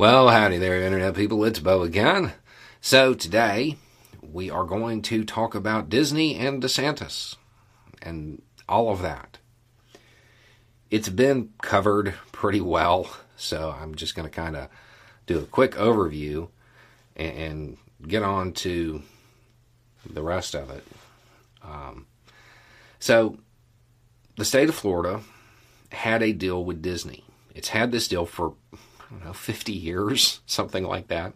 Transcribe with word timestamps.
Well, 0.00 0.30
howdy 0.30 0.56
there, 0.56 0.80
Internet 0.80 1.14
people. 1.14 1.44
It's 1.44 1.58
Bo 1.58 1.82
again. 1.82 2.32
So, 2.80 3.12
today 3.12 3.76
we 4.22 4.48
are 4.48 4.64
going 4.64 5.02
to 5.02 5.26
talk 5.26 5.54
about 5.54 5.90
Disney 5.90 6.36
and 6.36 6.62
DeSantis 6.62 7.36
and 8.00 8.40
all 8.66 8.90
of 8.90 9.02
that. 9.02 9.36
It's 10.90 11.10
been 11.10 11.50
covered 11.60 12.14
pretty 12.32 12.62
well, 12.62 13.14
so 13.36 13.76
I'm 13.78 13.94
just 13.94 14.14
going 14.14 14.26
to 14.26 14.34
kind 14.34 14.56
of 14.56 14.68
do 15.26 15.38
a 15.38 15.42
quick 15.42 15.72
overview 15.72 16.48
and, 17.14 17.76
get 18.08 18.22
on 18.22 18.54
to 18.54 19.02
the 20.08 20.22
rest 20.22 20.54
of 20.54 20.70
it. 20.70 20.86
Um, 21.62 22.06
so, 22.98 23.38
the 24.38 24.46
state 24.46 24.70
of 24.70 24.74
Florida 24.74 25.20
had 25.92 26.22
a 26.22 26.32
deal 26.32 26.64
with 26.64 26.80
Disney. 26.80 27.22
It's 27.54 27.68
had 27.68 27.92
this 27.92 28.08
deal 28.08 28.24
for, 28.24 28.54
Don't 29.10 29.24
know, 29.24 29.32
50 29.32 29.72
years, 29.72 30.40
something 30.46 30.84
like 30.84 31.08
that. 31.08 31.34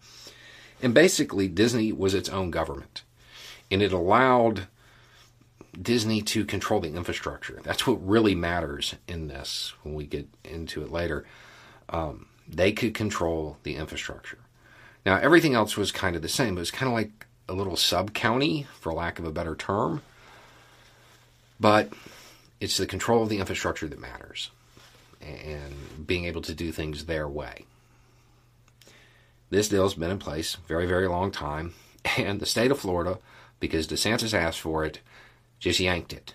And 0.82 0.94
basically, 0.94 1.48
Disney 1.48 1.92
was 1.92 2.14
its 2.14 2.28
own 2.28 2.50
government. 2.50 3.02
And 3.70 3.82
it 3.82 3.92
allowed 3.92 4.68
Disney 5.80 6.22
to 6.22 6.44
control 6.44 6.80
the 6.80 6.94
infrastructure. 6.94 7.60
That's 7.64 7.86
what 7.86 8.06
really 8.06 8.34
matters 8.34 8.94
in 9.08 9.28
this 9.28 9.74
when 9.82 9.94
we 9.94 10.04
get 10.06 10.28
into 10.44 10.82
it 10.82 10.92
later. 10.92 11.24
Um, 11.88 12.26
they 12.46 12.72
could 12.72 12.94
control 12.94 13.56
the 13.62 13.76
infrastructure. 13.76 14.38
Now, 15.04 15.16
everything 15.16 15.54
else 15.54 15.76
was 15.76 15.92
kind 15.92 16.16
of 16.16 16.22
the 16.22 16.28
same. 16.28 16.56
It 16.56 16.60
was 16.60 16.70
kind 16.70 16.88
of 16.88 16.94
like 16.94 17.26
a 17.48 17.52
little 17.54 17.76
sub 17.76 18.14
county, 18.14 18.66
for 18.80 18.92
lack 18.92 19.18
of 19.18 19.24
a 19.24 19.32
better 19.32 19.54
term. 19.54 20.02
But 21.58 21.92
it's 22.60 22.76
the 22.76 22.86
control 22.86 23.22
of 23.22 23.28
the 23.28 23.38
infrastructure 23.38 23.88
that 23.88 24.00
matters 24.00 24.50
and 25.20 26.06
being 26.06 26.24
able 26.24 26.42
to 26.42 26.54
do 26.54 26.72
things 26.72 27.04
their 27.04 27.28
way. 27.28 27.66
This 29.50 29.68
deal's 29.68 29.94
been 29.94 30.10
in 30.10 30.18
place 30.18 30.56
very, 30.66 30.86
very 30.86 31.06
long 31.06 31.30
time, 31.30 31.74
and 32.18 32.40
the 32.40 32.46
state 32.46 32.70
of 32.70 32.78
Florida, 32.78 33.18
because 33.60 33.86
DeSantis 33.86 34.34
asked 34.34 34.60
for 34.60 34.84
it, 34.84 35.00
just 35.58 35.80
yanked 35.80 36.12
it. 36.12 36.34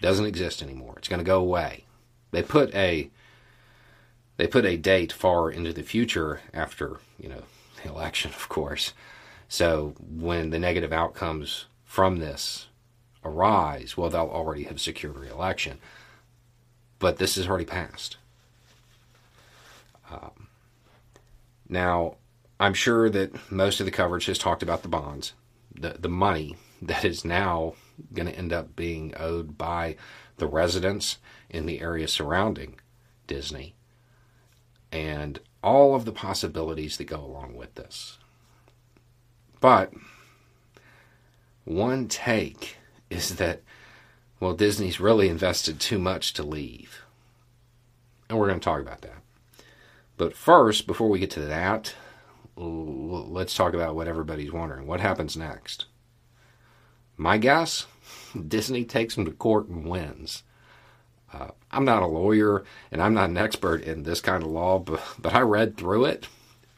Doesn't 0.00 0.26
exist 0.26 0.62
anymore. 0.62 0.94
It's 0.96 1.08
going 1.08 1.20
to 1.20 1.24
go 1.24 1.40
away. 1.40 1.84
They 2.30 2.42
put 2.42 2.74
a 2.74 3.10
they 4.36 4.46
put 4.46 4.64
a 4.64 4.78
date 4.78 5.12
far 5.12 5.50
into 5.50 5.70
the 5.70 5.82
future 5.82 6.40
after, 6.54 7.00
you 7.18 7.28
know, 7.28 7.42
the 7.82 7.90
election, 7.90 8.30
of 8.34 8.48
course. 8.48 8.94
So 9.48 9.94
when 9.98 10.50
the 10.50 10.58
negative 10.58 10.92
outcomes 10.92 11.66
from 11.84 12.16
this 12.16 12.68
arise, 13.24 13.96
well, 13.96 14.08
they'll 14.08 14.22
already 14.22 14.64
have 14.64 14.80
secured 14.80 15.18
re-election. 15.18 15.78
But 17.00 17.18
this 17.18 17.34
has 17.34 17.48
already 17.48 17.64
passed. 17.64 18.16
Um, 20.08 20.46
now, 21.68 22.16
I'm 22.60 22.74
sure 22.74 23.10
that 23.10 23.50
most 23.50 23.80
of 23.80 23.86
the 23.86 23.92
coverage 23.92 24.26
has 24.26 24.38
talked 24.38 24.62
about 24.62 24.82
the 24.82 24.88
bonds, 24.88 25.32
the 25.74 25.96
the 25.98 26.08
money 26.08 26.56
that 26.80 27.04
is 27.04 27.24
now 27.24 27.74
going 28.14 28.28
to 28.28 28.38
end 28.38 28.52
up 28.52 28.76
being 28.76 29.12
owed 29.18 29.58
by 29.58 29.96
the 30.36 30.46
residents 30.46 31.18
in 31.48 31.66
the 31.66 31.80
area 31.80 32.06
surrounding 32.06 32.78
Disney 33.26 33.74
and 34.92 35.38
all 35.62 35.94
of 35.94 36.04
the 36.04 36.12
possibilities 36.12 36.96
that 36.96 37.04
go 37.04 37.20
along 37.20 37.54
with 37.54 37.74
this. 37.74 38.18
But 39.60 39.92
one 41.64 42.08
take 42.08 42.76
is 43.10 43.36
that, 43.36 43.62
well, 44.40 44.54
Disney's 44.54 44.98
really 44.98 45.28
invested 45.28 45.78
too 45.78 45.98
much 45.98 46.32
to 46.32 46.42
leave. 46.42 47.02
And 48.28 48.38
we're 48.38 48.48
going 48.48 48.58
to 48.60 48.64
talk 48.64 48.80
about 48.80 49.02
that. 49.02 49.22
But 50.16 50.34
first, 50.34 50.86
before 50.86 51.08
we 51.08 51.18
get 51.18 51.30
to 51.32 51.40
that, 51.40 51.94
let's 52.56 53.54
talk 53.54 53.74
about 53.74 53.94
what 53.94 54.08
everybody's 54.08 54.52
wondering. 54.52 54.86
What 54.86 55.00
happens 55.00 55.36
next? 55.36 55.86
My 57.16 57.36
guess 57.36 57.86
Disney 58.48 58.84
takes 58.84 59.14
them 59.14 59.26
to 59.26 59.30
court 59.30 59.68
and 59.68 59.86
wins. 59.86 60.42
Uh, 61.32 61.48
I'm 61.70 61.84
not 61.84 62.02
a 62.02 62.06
lawyer 62.06 62.64
and 62.90 63.00
I'm 63.00 63.14
not 63.14 63.30
an 63.30 63.36
expert 63.36 63.82
in 63.82 64.02
this 64.02 64.20
kind 64.20 64.42
of 64.42 64.50
law, 64.50 64.78
but, 64.78 65.02
but 65.18 65.34
I 65.34 65.40
read 65.40 65.76
through 65.76 66.06
it. 66.06 66.26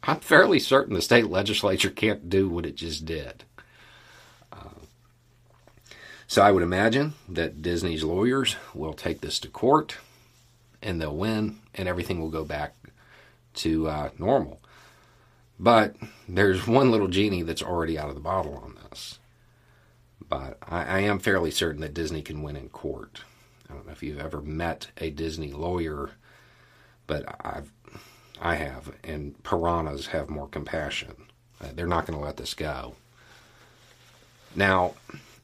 I'm 0.02 0.20
fairly 0.20 0.58
certain 0.58 0.94
the 0.94 1.02
state 1.02 1.28
legislature 1.28 1.90
can't 1.90 2.28
do 2.28 2.48
what 2.48 2.66
it 2.66 2.74
just 2.74 3.04
did. 3.04 3.44
So 6.32 6.40
I 6.40 6.50
would 6.50 6.62
imagine 6.62 7.12
that 7.28 7.60
Disney's 7.60 8.02
lawyers 8.02 8.56
will 8.72 8.94
take 8.94 9.20
this 9.20 9.38
to 9.40 9.48
court 9.48 9.98
and 10.80 10.98
they'll 10.98 11.14
win 11.14 11.58
and 11.74 11.86
everything 11.86 12.22
will 12.22 12.30
go 12.30 12.42
back 12.42 12.74
to 13.56 13.86
uh, 13.86 14.10
normal. 14.18 14.58
But 15.60 15.94
there's 16.26 16.66
one 16.66 16.90
little 16.90 17.08
genie 17.08 17.42
that's 17.42 17.62
already 17.62 17.98
out 17.98 18.08
of 18.08 18.14
the 18.14 18.22
bottle 18.22 18.56
on 18.56 18.78
this. 18.88 19.18
But 20.26 20.56
I, 20.66 20.84
I 20.84 20.98
am 21.00 21.18
fairly 21.18 21.50
certain 21.50 21.82
that 21.82 21.92
Disney 21.92 22.22
can 22.22 22.42
win 22.42 22.56
in 22.56 22.70
court. 22.70 23.24
I 23.68 23.74
don't 23.74 23.84
know 23.84 23.92
if 23.92 24.02
you've 24.02 24.18
ever 24.18 24.40
met 24.40 24.86
a 24.96 25.10
Disney 25.10 25.52
lawyer, 25.52 26.12
but 27.06 27.26
I've 27.44 27.70
I 28.40 28.54
have, 28.54 28.90
and 29.04 29.34
piranhas 29.42 30.06
have 30.06 30.30
more 30.30 30.48
compassion. 30.48 31.14
Uh, 31.60 31.68
they're 31.74 31.86
not 31.86 32.06
going 32.06 32.18
to 32.18 32.24
let 32.24 32.38
this 32.38 32.54
go. 32.54 32.94
Now, 34.56 34.94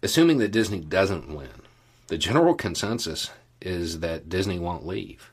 assuming 0.03 0.39
that 0.39 0.53
Disney 0.53 0.81
doesn't 0.81 1.35
win, 1.35 1.63
the 2.09 2.19
general 2.19 2.55
consensus 2.55 3.31
is 3.61 4.01
that 4.01 4.29
Disney 4.29 4.59
won't 4.59 4.87
leave. 4.87 5.31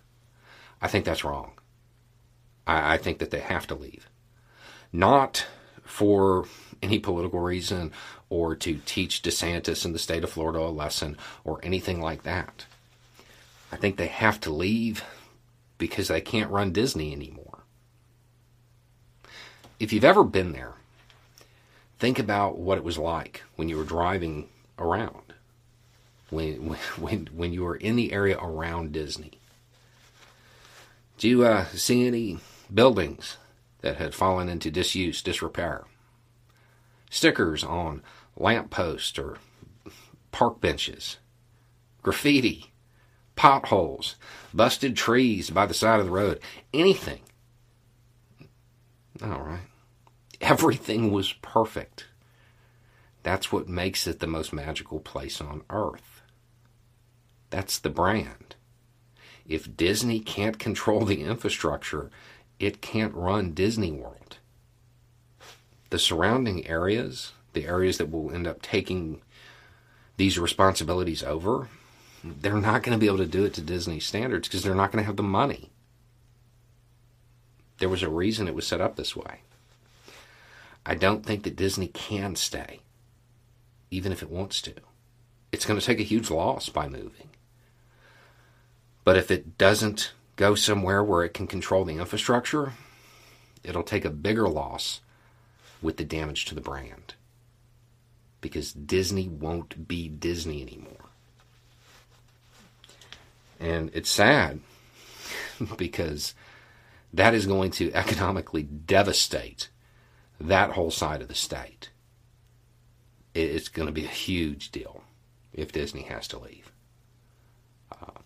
I 0.82 0.88
think 0.88 1.06
that's 1.06 1.24
wrong. 1.24 1.54
I, 2.68 2.96
I 2.96 2.98
think 2.98 3.20
that 3.20 3.32
they 3.32 3.40
have 3.40 3.68
to 3.68 3.76
leave. 3.76 4.10
Not 4.92 5.46
for 5.84 6.46
any 6.82 7.00
political 7.00 7.40
reason 7.40 7.92
or 8.30 8.56
to 8.56 8.80
teach 8.86 9.22
DeSantis 9.22 9.86
in 9.86 9.94
the 9.94 10.00
state 10.00 10.24
of 10.24 10.30
Florida 10.32 10.60
a 10.60 10.70
lesson 10.70 11.18
or 11.44 11.60
anything 11.64 12.02
like 12.02 12.24
that. 12.24 12.66
I 13.72 13.78
think 13.78 13.98
they 13.98 14.08
have 14.08 14.40
to 14.42 14.52
leave 14.52 15.04
because 15.78 16.08
they 16.08 16.22
can't 16.22 16.52
run 16.52 16.72
Disney 16.72 17.12
anymore. 17.12 17.64
If 19.80 19.92
you've 19.92 20.06
ever 20.06 20.24
been 20.24 20.54
there, 20.54 20.74
think 22.00 22.18
about 22.18 22.58
what 22.58 22.78
it 22.78 22.84
was 22.84 22.98
like 22.98 23.44
when 23.56 23.70
you 23.70 23.78
were 23.78 23.84
driving 23.84 24.48
around, 24.78 25.34
when 26.30 26.76
when 26.98 27.30
when 27.34 27.54
you 27.54 27.64
were 27.64 27.76
in 27.76 27.96
the 27.96 28.12
area 28.12 28.38
around 28.38 28.92
Disney. 28.92 29.40
Do 31.18 31.30
you 31.30 31.46
uh, 31.46 31.66
see 31.66 32.06
any 32.06 32.40
buildings 32.74 33.38
that 33.82 33.98
had 33.98 34.14
fallen 34.14 34.50
into 34.50 34.70
disuse, 34.70 35.22
disrepair? 35.22 35.86
Stickers 37.10 37.64
on 37.64 38.02
lampposts 38.36 39.18
or 39.18 39.38
park 40.32 40.60
benches, 40.60 41.18
graffiti, 42.02 42.74
potholes, 43.36 44.16
busted 44.54 44.98
trees 44.98 45.50
by 45.50 45.66
the 45.66 45.74
side 45.74 46.00
of 46.00 46.06
the 46.06 46.12
road, 46.12 46.40
anything. 46.74 47.22
All 49.24 49.42
right. 49.42 49.68
Everything 50.42 51.12
was 51.12 51.32
perfect. 51.32 52.06
That's 53.26 53.52
what 53.52 53.68
makes 53.68 54.06
it 54.06 54.20
the 54.20 54.28
most 54.28 54.54
magical 54.54 55.00
place 55.00 55.42
on 55.42 55.64
earth. 55.72 56.22
That's 57.50 57.80
the 57.80 57.90
brand. 57.90 58.54
If 59.48 59.76
Disney 59.76 60.20
can't 60.20 60.60
control 60.60 61.06
the 61.06 61.24
infrastructure, 61.24 62.12
it 62.60 62.84
can't 62.84 63.16
run 63.16 63.56
Disney 63.56 63.92
World. 63.92 64.38
The 65.90 65.98
surrounding 65.98 66.68
areas, 66.68 67.32
the 67.54 67.66
areas 67.66 67.98
that 67.98 68.12
will 68.12 68.32
end 68.32 68.46
up 68.46 68.62
taking 68.62 69.24
these 70.18 70.38
responsibilities 70.38 71.24
over, 71.24 71.70
they're 72.24 72.62
not 72.62 72.84
going 72.84 72.96
to 72.96 73.02
be 73.02 73.08
able 73.08 73.18
to 73.18 73.26
do 73.26 73.44
it 73.44 73.56
to 73.56 73.62
Disney 73.62 74.00
standards 74.00 74.48
because 74.48 74.62
they're 74.62 74.76
not 74.76 74.92
going 74.92 75.02
to 75.02 75.08
have 75.08 75.18
the 75.18 75.24
money. 75.24 75.72
There 77.80 77.90
was 77.90 78.04
a 78.04 78.08
reason 78.10 78.48
it 78.48 78.54
was 78.54 78.68
set 78.68 78.82
up 78.82 78.98
this 78.98 79.16
way. 79.16 79.42
I 80.86 80.94
don't 80.94 81.26
think 81.26 81.42
that 81.42 81.56
Disney 81.56 81.88
can 81.88 82.36
stay, 82.36 82.82
even 83.92 84.12
if 84.12 84.22
it 84.22 84.30
wants 84.30 84.62
to. 84.64 84.74
It's 85.52 85.66
going 85.66 85.80
to 85.80 85.86
take 85.86 86.00
a 86.00 86.04
huge 86.04 86.30
loss 86.30 86.70
by 86.70 86.88
moving. 86.88 87.30
But 89.04 89.18
if 89.18 89.32
it 89.32 89.58
doesn't 89.58 90.12
go 90.36 90.56
somewhere 90.56 91.04
where 91.04 91.24
it 91.24 91.34
can 91.34 91.48
control 91.48 91.86
the 91.86 91.98
infrastructure, 91.98 92.74
it'll 93.64 93.84
take 93.84 94.06
a 94.06 94.10
bigger 94.10 94.50
loss 94.50 95.02
with 95.82 95.98
the 95.98 96.04
damage 96.04 96.46
to 96.46 96.56
the 96.56 96.62
brand. 96.62 97.14
Because 98.42 98.74
Disney 98.74 99.28
won't 99.28 99.88
be 99.88 100.10
Disney 100.10 100.62
anymore. 100.62 101.10
And 103.60 103.90
it's 103.94 104.10
sad 104.10 104.60
because 105.78 106.34
that 107.14 107.34
is 107.34 107.46
going 107.46 107.72
to 107.72 107.94
economically 107.94 108.64
devastate 108.64 109.70
that 110.40 110.72
whole 110.72 110.92
side 110.92 111.22
of 111.22 111.28
the 111.28 111.36
state. 111.36 111.90
It's 113.36 113.68
going 113.68 113.88
to 113.88 113.92
be 113.92 114.06
a 114.06 114.08
huge 114.08 114.72
deal 114.72 115.04
if 115.54 115.74
Disney 115.74 116.04
has 116.04 116.28
to 116.30 116.40
leave. 116.40 116.72
Uh, 117.92 118.20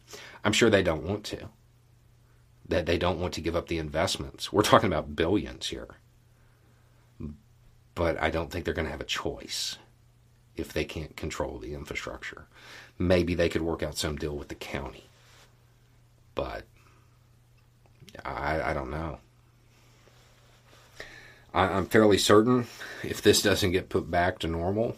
I'm 0.43 0.53
sure 0.53 0.69
they 0.69 0.83
don't 0.83 1.03
want 1.03 1.23
to, 1.25 1.49
that 2.67 2.85
they 2.85 2.99
don't 2.99 3.19
want 3.19 3.33
to 3.33 3.41
give 3.41 3.55
up 3.55 3.67
the 3.67 3.79
investments. 3.79 4.53
We're 4.53 4.61
talking 4.61 4.87
about 4.87 5.15
billions 5.15 5.67
here. 5.67 5.87
But 7.95 8.21
I 8.21 8.29
don't 8.29 8.51
think 8.51 8.63
they're 8.63 8.73
going 8.73 8.85
to 8.85 8.91
have 8.91 9.01
a 9.01 9.05
choice 9.05 9.77
if 10.55 10.71
they 10.71 10.85
can't 10.85 11.17
control 11.17 11.57
the 11.57 11.73
infrastructure. 11.73 12.45
Maybe 12.97 13.33
they 13.33 13.49
could 13.49 13.63
work 13.63 13.81
out 13.81 13.97
some 13.97 14.15
deal 14.15 14.35
with 14.35 14.49
the 14.49 14.55
county. 14.55 15.05
But 16.35 16.63
I, 18.23 18.61
I 18.61 18.73
don't 18.73 18.91
know. 18.91 19.17
I, 21.53 21.63
I'm 21.65 21.85
fairly 21.85 22.17
certain 22.17 22.67
if 23.03 23.21
this 23.21 23.41
doesn't 23.41 23.71
get 23.71 23.89
put 23.89 24.09
back 24.09 24.39
to 24.39 24.47
normal, 24.47 24.97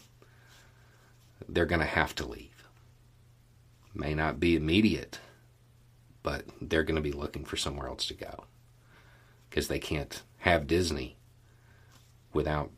they're 1.47 1.65
going 1.65 1.81
to 1.81 1.85
have 1.85 2.15
to 2.15 2.25
leave. 2.25 2.49
May 3.93 4.13
not 4.13 4.39
be 4.39 4.55
immediate, 4.55 5.19
but 6.23 6.45
they're 6.61 6.83
going 6.83 6.95
to 6.95 7.01
be 7.01 7.11
looking 7.11 7.45
for 7.45 7.57
somewhere 7.57 7.87
else 7.87 8.07
to 8.07 8.13
go 8.13 8.45
because 9.49 9.67
they 9.67 9.79
can't 9.79 10.21
have 10.39 10.67
Disney 10.67 11.17
without 12.33 12.71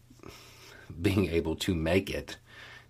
being 1.02 1.30
able 1.30 1.56
to 1.56 1.76
make 1.76 2.10
it 2.10 2.38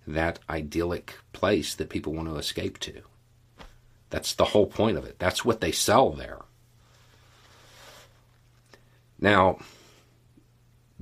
that 0.08 0.40
idyllic 0.50 1.16
place 1.32 1.76
that 1.76 1.90
people 1.90 2.14
want 2.14 2.28
to 2.28 2.36
escape 2.36 2.80
to. 2.80 3.02
That's 4.10 4.34
the 4.34 4.46
whole 4.46 4.68
point 4.68 4.98
of 4.98 5.06
it. 5.06 5.18
That's 5.20 5.44
what 5.44 5.60
they 5.60 5.72
sell 5.72 6.12
there. 6.12 6.40
Now, 9.20 9.60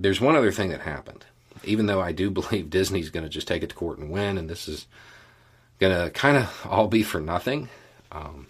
there's 0.01 0.19
one 0.19 0.35
other 0.35 0.51
thing 0.51 0.69
that 0.69 0.81
happened. 0.81 1.25
Even 1.63 1.85
though 1.85 2.01
I 2.01 2.11
do 2.11 2.29
believe 2.31 2.69
Disney's 2.69 3.09
going 3.09 3.23
to 3.23 3.29
just 3.29 3.47
take 3.47 3.63
it 3.63 3.69
to 3.69 3.75
court 3.75 3.99
and 3.99 4.09
win, 4.09 4.37
and 4.37 4.49
this 4.49 4.67
is 4.67 4.87
going 5.79 5.95
to 5.95 6.09
kind 6.11 6.37
of 6.37 6.67
all 6.69 6.87
be 6.87 7.03
for 7.03 7.21
nothing, 7.21 7.69
um, 8.11 8.47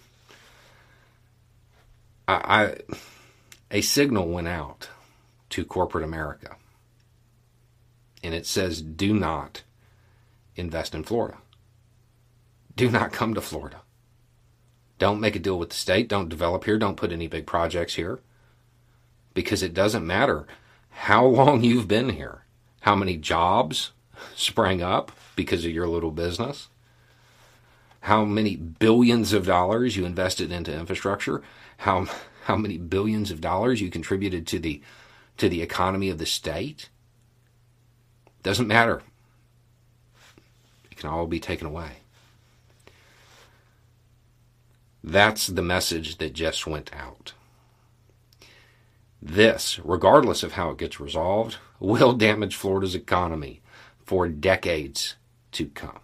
I, 2.26 2.34
I 2.34 2.76
a 3.70 3.80
signal 3.80 4.28
went 4.28 4.48
out 4.48 4.88
to 5.50 5.64
corporate 5.64 6.04
America, 6.04 6.56
and 8.22 8.34
it 8.34 8.46
says, 8.46 8.80
"Do 8.80 9.14
not 9.14 9.62
invest 10.56 10.94
in 10.94 11.04
Florida. 11.04 11.38
Do 12.74 12.90
not 12.90 13.12
come 13.12 13.34
to 13.34 13.40
Florida. 13.40 13.82
Don't 14.98 15.20
make 15.20 15.36
a 15.36 15.38
deal 15.38 15.58
with 15.58 15.70
the 15.70 15.76
state. 15.76 16.08
Don't 16.08 16.28
develop 16.28 16.64
here. 16.64 16.78
Don't 16.78 16.96
put 16.96 17.12
any 17.12 17.26
big 17.26 17.46
projects 17.46 17.94
here." 17.94 18.20
Because 19.34 19.62
it 19.62 19.72
doesn't 19.72 20.06
matter 20.06 20.46
how 20.92 21.26
long 21.26 21.64
you've 21.64 21.88
been 21.88 22.10
here, 22.10 22.44
how 22.82 22.94
many 22.94 23.16
jobs 23.16 23.92
sprang 24.34 24.82
up 24.82 25.12
because 25.34 25.64
of 25.64 25.72
your 25.72 25.88
little 25.88 26.10
business, 26.10 26.68
how 28.00 28.24
many 28.24 28.56
billions 28.56 29.32
of 29.32 29.46
dollars 29.46 29.96
you 29.96 30.04
invested 30.04 30.52
into 30.52 30.76
infrastructure, 30.76 31.42
how 31.78 32.06
how 32.44 32.56
many 32.56 32.76
billions 32.76 33.30
of 33.30 33.40
dollars 33.40 33.80
you 33.80 33.90
contributed 33.90 34.46
to 34.48 34.58
the 34.58 34.82
to 35.38 35.48
the 35.48 35.62
economy 35.62 36.10
of 36.10 36.18
the 36.18 36.26
state. 36.26 36.88
Doesn't 38.42 38.66
matter. 38.66 39.02
It 40.90 40.96
can 40.96 41.08
all 41.08 41.26
be 41.26 41.40
taken 41.40 41.66
away. 41.66 41.98
That's 45.04 45.46
the 45.46 45.62
message 45.62 46.18
that 46.18 46.32
just 46.32 46.66
went 46.66 46.94
out. 46.94 47.32
This, 49.24 49.78
regardless 49.84 50.42
of 50.42 50.52
how 50.52 50.70
it 50.70 50.78
gets 50.78 50.98
resolved, 50.98 51.58
will 51.78 52.12
damage 52.12 52.56
Florida's 52.56 52.96
economy 52.96 53.62
for 54.04 54.28
decades 54.28 55.14
to 55.52 55.66
come. 55.66 56.00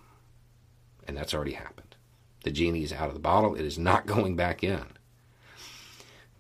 And 1.06 1.16
that's 1.16 1.34
already 1.34 1.54
happened. 1.54 1.96
The 2.44 2.52
genie 2.52 2.84
is 2.84 2.92
out 2.92 3.08
of 3.08 3.14
the 3.14 3.20
bottle. 3.20 3.56
It 3.56 3.64
is 3.64 3.76
not 3.76 4.06
going 4.06 4.36
back 4.36 4.62
in. 4.62 4.84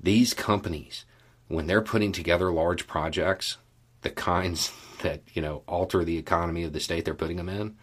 These 0.00 0.34
companies, 0.34 1.04
when 1.48 1.66
they're 1.66 1.82
putting 1.82 2.12
together 2.12 2.52
large 2.52 2.86
projects, 2.86 3.56
the 4.02 4.10
kinds 4.10 4.70
that, 5.02 5.22
you 5.32 5.42
know, 5.42 5.64
alter 5.66 6.04
the 6.04 6.16
economy 6.16 6.62
of 6.62 6.72
the 6.72 6.80
state 6.80 7.04
they're 7.04 7.14
putting 7.14 7.38
them 7.38 7.48
in, 7.48 7.76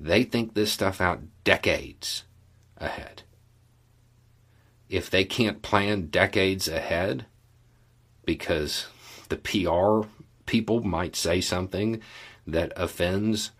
they 0.00 0.24
think 0.24 0.54
this 0.54 0.72
stuff 0.72 1.00
out 1.00 1.20
decades 1.44 2.24
ahead. 2.76 3.22
If 4.88 5.08
they 5.08 5.24
can't 5.24 5.62
plan 5.62 6.06
decades 6.06 6.66
ahead, 6.66 7.26
because 8.30 8.86
the 9.28 9.36
PR 9.36 10.08
people 10.46 10.84
might 10.84 11.16
say 11.16 11.40
something 11.40 12.00
that 12.46 12.72
offends 12.76 13.50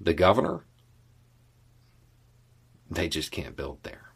the 0.00 0.14
governor, 0.14 0.60
they 2.88 3.08
just 3.08 3.32
can't 3.32 3.56
build 3.56 3.82
there. 3.82 4.12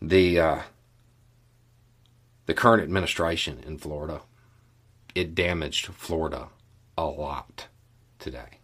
The 0.00 0.38
uh, 0.38 0.58
the 2.46 2.54
current 2.54 2.84
administration 2.84 3.58
in 3.66 3.78
Florida, 3.78 4.20
it 5.16 5.34
damaged 5.34 5.86
Florida 5.86 6.50
a 6.96 7.06
lot 7.06 7.66
today. 8.20 8.60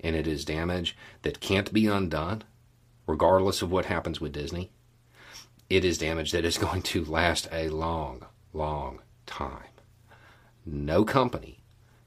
And 0.00 0.16
it 0.16 0.26
is 0.26 0.44
damage 0.44 0.96
that 1.22 1.38
can't 1.38 1.72
be 1.72 1.86
undone, 1.86 2.42
regardless 3.06 3.62
of 3.62 3.70
what 3.70 3.84
happens 3.84 4.20
with 4.20 4.32
Disney 4.32 4.72
it 5.68 5.84
is 5.84 5.98
damage 5.98 6.32
that 6.32 6.44
is 6.44 6.58
going 6.66 6.82
to 6.82 7.04
last 7.04 7.48
a 7.52 7.68
long, 7.68 8.24
long 8.52 9.00
time. 9.26 9.64
No 10.64 11.04
company 11.04 11.60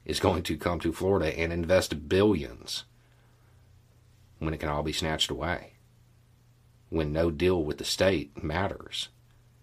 is 0.04 0.20
going 0.20 0.42
to 0.44 0.56
come 0.56 0.80
to 0.80 0.92
Florida 0.92 1.38
and 1.38 1.52
invest 1.52 2.08
billions 2.08 2.84
when 4.38 4.52
it 4.52 4.58
can 4.58 4.68
all 4.68 4.82
be 4.82 4.92
snatched 4.92 5.30
away. 5.30 5.72
When 6.90 7.12
no 7.12 7.30
deal 7.30 7.62
with 7.62 7.78
the 7.78 7.84
state 7.84 8.42
matters, 8.42 9.08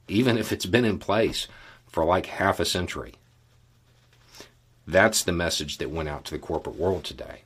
even 0.08 0.38
if 0.38 0.52
it's 0.52 0.66
been 0.66 0.86
in 0.86 0.98
place 0.98 1.48
for 1.90 2.06
like 2.06 2.28
half 2.28 2.60
a 2.60 2.66
century. 2.66 3.16
That's 4.88 5.24
the 5.24 5.32
message 5.32 5.78
that 5.78 5.92
went 5.92 6.10
out 6.10 6.26
to 6.26 6.32
the 6.32 6.40
corporate 6.40 6.78
world 6.78 7.04
today. 7.04 7.42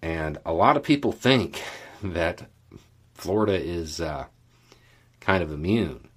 And 0.00 0.38
a 0.44 0.52
lot 0.52 0.76
of 0.76 0.82
people 0.82 1.12
think 1.12 1.62
that 2.02 2.48
Florida 3.14 3.54
is 3.54 4.00
uh, 4.00 4.26
kind 5.22 5.42
of 5.42 5.52
immune 5.52 6.08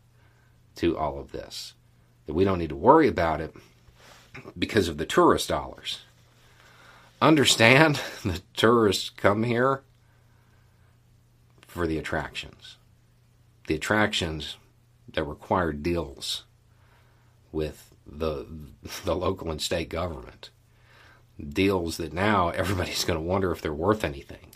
to 0.76 0.98
all 0.98 1.20
of 1.20 1.32
this. 1.32 1.74
That 2.26 2.34
we 2.34 2.44
don't 2.44 2.58
need 2.58 2.70
to 2.70 2.76
worry 2.76 3.08
about 3.08 3.40
it 3.40 3.56
because 4.58 4.88
of 4.88 4.98
the 4.98 5.06
tourist 5.06 5.48
dollars. 5.48 6.00
Understand 7.22 8.02
the 8.24 8.42
tourists 8.56 9.10
come 9.10 9.44
here 9.44 9.84
for 11.68 11.88
the 11.88 11.98
attractions. 11.98 12.78
The 13.68 13.76
attractions 13.76 14.58
that 15.14 15.24
require 15.24 15.72
deals 15.72 16.44
with 17.52 17.92
the 18.06 18.46
the 19.04 19.16
local 19.16 19.50
and 19.50 19.62
state 19.62 19.90
government. 19.90 20.50
Deals 21.40 21.98
that 21.98 22.14
now 22.14 22.50
everybody's 22.50 23.04
going 23.04 23.20
to 23.20 23.26
wonder 23.26 23.52
if 23.52 23.62
they're 23.62 23.74
worth 23.74 24.04
anything 24.04 24.55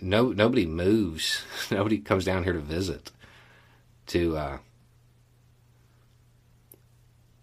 no 0.00 0.32
nobody 0.32 0.66
moves. 0.66 1.42
Nobody 1.70 1.98
comes 1.98 2.24
down 2.24 2.44
here 2.44 2.52
to 2.52 2.60
visit 2.60 3.10
to 4.08 4.36
uh, 4.36 4.58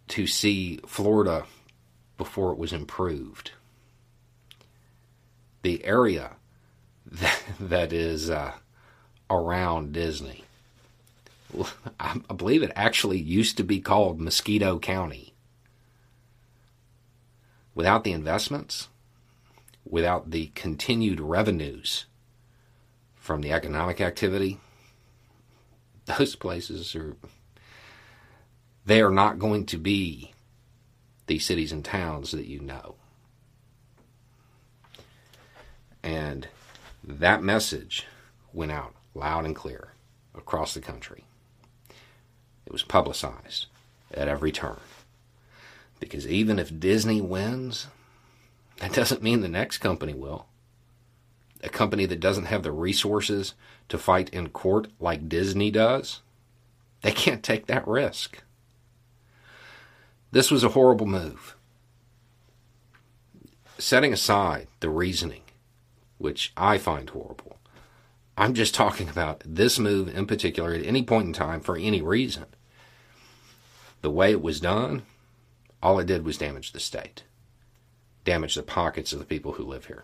to 0.09 0.27
see 0.27 0.79
Florida 0.85 1.45
before 2.17 2.51
it 2.51 2.57
was 2.57 2.73
improved. 2.73 3.51
The 5.61 5.83
area 5.83 6.33
that, 7.05 7.41
that 7.59 7.93
is 7.93 8.29
uh, 8.29 8.53
around 9.29 9.93
Disney. 9.93 10.43
I 11.99 12.17
believe 12.35 12.63
it 12.63 12.71
actually 12.75 13.19
used 13.19 13.57
to 13.57 13.63
be 13.63 13.79
called 13.79 14.19
Mosquito 14.19 14.79
County. 14.79 15.33
Without 17.73 18.03
the 18.03 18.13
investments, 18.13 18.87
without 19.85 20.31
the 20.31 20.47
continued 20.55 21.19
revenues 21.19 22.05
from 23.25 23.41
the 23.41 23.51
economic 23.51 23.99
activity, 24.01 24.59
those 26.05 26.35
places 26.35 26.95
are 26.95 27.17
they 28.85 29.01
are 29.01 29.09
not 29.09 29.39
going 29.39 29.65
to 29.65 29.79
be 29.79 30.31
the 31.25 31.39
cities 31.39 31.71
and 31.71 31.83
towns 31.83 32.29
that 32.29 32.45
you 32.45 32.59
know. 32.59 32.93
And 36.03 36.47
that 37.03 37.41
message 37.41 38.05
went 38.53 38.71
out 38.71 38.93
loud 39.15 39.45
and 39.45 39.55
clear 39.55 39.93
across 40.35 40.75
the 40.75 40.79
country. 40.79 41.25
It 42.67 42.71
was 42.71 42.83
publicized 42.83 43.65
at 44.13 44.27
every 44.27 44.51
turn. 44.51 44.79
Because 45.99 46.27
even 46.27 46.59
if 46.59 46.79
Disney 46.79 47.21
wins, 47.21 47.87
that 48.77 48.93
doesn't 48.93 49.23
mean 49.23 49.41
the 49.41 49.47
next 49.47 49.79
company 49.79 50.13
will 50.13 50.45
a 51.65 51.69
company 51.69 52.05
that 52.05 52.19
doesn't 52.19 52.45
have 52.45 52.63
the 52.63 52.71
resources 52.71 53.55
to 53.89 53.97
fight 53.97 54.29
in 54.29 54.49
court 54.49 54.87
like 54.99 55.27
Disney 55.27 55.71
does, 55.71 56.21
they 57.01 57.11
can't 57.11 57.43
take 57.43 57.65
that 57.65 57.87
risk. 57.87 58.43
This 60.31 60.51
was 60.51 60.63
a 60.63 60.69
horrible 60.69 61.07
move. 61.07 61.55
Setting 63.77 64.13
aside 64.13 64.67
the 64.79 64.89
reasoning, 64.89 65.41
which 66.19 66.53
I 66.55 66.77
find 66.77 67.09
horrible, 67.09 67.57
I'm 68.37 68.53
just 68.53 68.75
talking 68.75 69.09
about 69.09 69.41
this 69.45 69.79
move 69.79 70.15
in 70.15 70.27
particular 70.27 70.73
at 70.73 70.85
any 70.85 71.03
point 71.03 71.27
in 71.27 71.33
time 71.33 71.61
for 71.61 71.77
any 71.77 72.01
reason. 72.01 72.45
The 74.01 74.11
way 74.11 74.31
it 74.31 74.41
was 74.41 74.59
done, 74.59 75.01
all 75.81 75.99
it 75.99 76.05
did 76.05 76.23
was 76.23 76.37
damage 76.37 76.73
the 76.73 76.79
state, 76.79 77.23
damage 78.23 78.53
the 78.55 78.63
pockets 78.63 79.13
of 79.13 79.19
the 79.19 79.25
people 79.25 79.53
who 79.53 79.63
live 79.63 79.85
here. 79.87 80.03